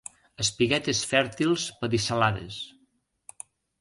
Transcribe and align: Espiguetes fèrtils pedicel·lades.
Espiguetes 0.43 1.01
fèrtils 1.11 1.65
pedicel·lades. 1.83 2.59